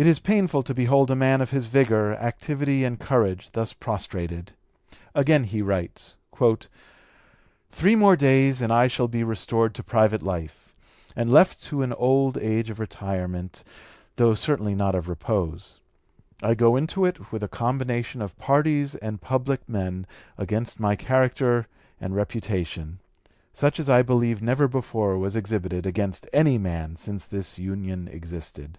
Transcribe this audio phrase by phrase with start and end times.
[0.00, 4.52] It is painful to behold a man of his vigor, activity, and courage thus prostrated.
[5.12, 6.14] Again he writes:
[7.68, 10.72] "Three days more and I shall be restored to private life,
[11.16, 13.64] and left to an old age of retirement
[14.14, 15.80] though certainly not of repose.
[16.44, 21.66] I go into it with a combination of parties and public men against my character
[22.00, 23.00] and reputation,
[23.52, 28.78] such as I believe never before was exhibited against any man since this Union existed.